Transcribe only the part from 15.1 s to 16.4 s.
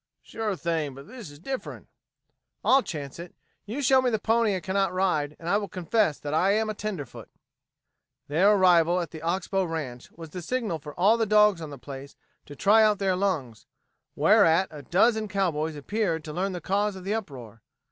cowboys appeared to